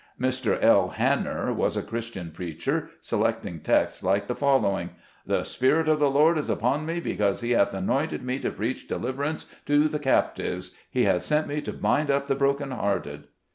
[0.19, 0.57] Mr.
[0.63, 0.89] L.
[0.89, 4.89] Hanner was a Christian preacher, select ing texts like the following:"
[5.27, 8.87] The Spirit of the Lord is upon me, because he hath anointed me to preach
[8.87, 13.25] deliverance to the captives, he hath sent me to bind up the broken hearted."